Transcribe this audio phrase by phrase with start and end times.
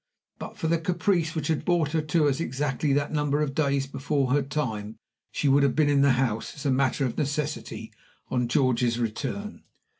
[0.39, 3.85] But for the caprice which had brought her to us exactly that number of days
[3.85, 4.97] before her time
[5.31, 7.93] she would have been in the house, as a matter of necessity,
[8.27, 9.61] on George's return.